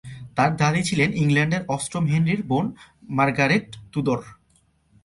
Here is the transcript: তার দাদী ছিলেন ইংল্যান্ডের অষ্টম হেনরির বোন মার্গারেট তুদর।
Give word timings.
তার 0.35 0.51
দাদী 0.57 0.81
ছিলেন 0.83 1.09
ইংল্যান্ডের 1.13 1.63
অষ্টম 1.67 2.03
হেনরির 2.05 2.41
বোন 2.43 2.65
মার্গারেট 3.09 3.67
তুদর। 3.93 4.19